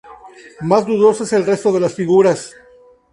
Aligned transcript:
Más 0.61 0.87
dudoso 0.87 1.25
es 1.25 1.33
el 1.33 1.45
resto 1.45 1.71
de 1.71 1.79
las 1.79 1.93
figuras. 1.93 2.55